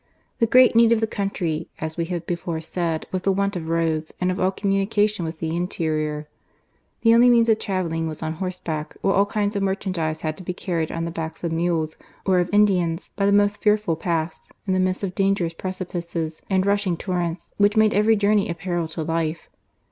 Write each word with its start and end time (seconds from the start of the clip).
The 0.39 0.47
great 0.47 0.75
need 0.75 0.91
of 0.91 0.99
the 0.99 1.05
country, 1.05 1.69
as 1.77 1.95
we 1.95 2.05
have 2.05 2.25
before 2.25 2.59
said, 2.59 3.05
was 3.11 3.21
the 3.21 3.31
want 3.31 3.55
of 3.55 3.69
roads, 3.69 4.11
and 4.19 4.31
of 4.31 4.39
all 4.39 4.51
communica 4.51 5.07
tion 5.07 5.25
with 5.25 5.37
the 5.37 5.55
interior. 5.55 6.27
The 7.01 7.13
only 7.13 7.29
means 7.29 7.49
of 7.49 7.59
travelling 7.59 8.07
was 8.07 8.23
on 8.23 8.33
horseback; 8.33 8.97
while 9.01 9.13
all 9.13 9.27
kinds 9.27 9.55
of 9.55 9.61
merchandise 9.61 10.21
had 10.21 10.37
to 10.37 10.43
be 10.43 10.55
carried 10.55 10.91
on 10.91 11.05
the 11.05 11.11
backs 11.11 11.43
of 11.43 11.51
mules 11.51 11.97
or 12.25 12.39
of 12.39 12.51
Indians 12.51 13.11
by 13.15 13.27
the 13.27 13.31
most 13.31 13.61
fearful 13.61 13.95
paths, 13.95 14.49
in 14.65 14.73
the 14.73 14.79
midst 14.79 15.03
of 15.03 15.13
dangerous 15.13 15.53
precipices 15.53 16.41
and 16.49 16.65
rushing 16.65 16.97
torrents, 16.97 17.53
which 17.59 17.77
made 17.77 17.93
every 17.93 18.15
journey 18.15 18.49
a 18.49 18.55
peril 18.55 18.87
to 18.87 19.03
life. 19.03 19.51